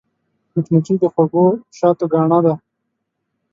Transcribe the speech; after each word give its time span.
مچمچۍ 0.55 0.95
د 1.01 1.05
خوږ 1.13 1.33
شاتو 1.77 2.05
ګاڼه 2.13 2.39
ده 2.45 2.53